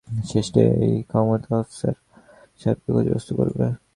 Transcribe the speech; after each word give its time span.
শেষটায় 0.29 0.71
এই 0.85 0.95
ক্ষমতা 1.09 1.51
আফসার 1.59 1.95
সাহেবকে 2.61 2.89
ক্ষতিগ্রস্ত 2.91 3.29
করবে। 3.39 3.65